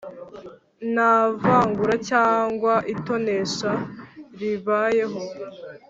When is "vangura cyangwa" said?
1.41-2.73